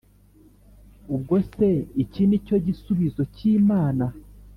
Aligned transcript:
ubwo 1.15 1.35
se 1.53 1.67
iki 2.03 2.21
nicyo 2.27 2.55
gisubizo 2.67 3.21
cy’imana? 3.35 4.05